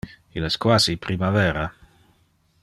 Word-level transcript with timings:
Il 0.39 0.47
es 0.47 0.55
quasi 0.65 0.95
primavera. 1.03 1.67